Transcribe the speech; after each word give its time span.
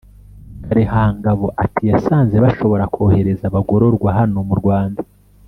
Kalihangabo 0.65 1.45
ati 1.63 1.81
“Yasanze 1.91 2.35
bashobora 2.45 2.83
kohereza 2.93 3.43
abagororwa 3.47 4.09
hano 4.19 4.37
mu 4.49 4.55
Rwanda 4.61 5.01